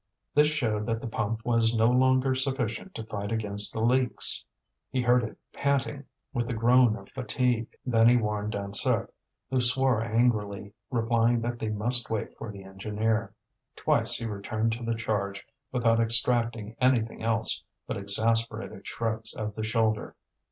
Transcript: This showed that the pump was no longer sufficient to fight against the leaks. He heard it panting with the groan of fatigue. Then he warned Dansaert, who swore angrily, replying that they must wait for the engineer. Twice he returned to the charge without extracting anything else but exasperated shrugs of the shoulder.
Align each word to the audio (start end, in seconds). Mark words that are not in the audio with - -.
This 0.33 0.47
showed 0.47 0.87
that 0.87 0.99
the 0.99 1.07
pump 1.07 1.45
was 1.45 1.75
no 1.75 1.85
longer 1.85 2.33
sufficient 2.33 2.95
to 2.95 3.03
fight 3.03 3.31
against 3.31 3.71
the 3.71 3.83
leaks. 3.83 4.43
He 4.89 5.03
heard 5.03 5.23
it 5.23 5.37
panting 5.53 6.05
with 6.33 6.47
the 6.47 6.55
groan 6.55 6.95
of 6.95 7.09
fatigue. 7.09 7.77
Then 7.85 8.09
he 8.09 8.17
warned 8.17 8.53
Dansaert, 8.53 9.13
who 9.51 9.61
swore 9.61 10.01
angrily, 10.01 10.73
replying 10.89 11.41
that 11.41 11.59
they 11.59 11.69
must 11.69 12.09
wait 12.09 12.35
for 12.35 12.51
the 12.51 12.63
engineer. 12.63 13.35
Twice 13.75 14.15
he 14.15 14.25
returned 14.25 14.71
to 14.71 14.83
the 14.83 14.95
charge 14.95 15.45
without 15.71 15.99
extracting 15.99 16.75
anything 16.81 17.21
else 17.21 17.61
but 17.85 17.95
exasperated 17.97 18.87
shrugs 18.87 19.35
of 19.35 19.53
the 19.53 19.63
shoulder. 19.63 20.15